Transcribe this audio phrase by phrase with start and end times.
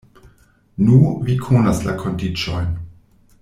[0.85, 0.95] Nu,
[1.27, 2.73] vi konas la kondiĉojn.